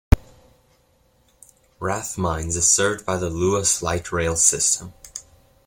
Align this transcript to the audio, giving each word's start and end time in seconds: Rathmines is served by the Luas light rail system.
Rathmines 1.79 2.55
is 2.57 2.67
served 2.67 3.05
by 3.05 3.17
the 3.17 3.29
Luas 3.29 3.83
light 3.83 4.11
rail 4.11 4.35
system. 4.35 4.93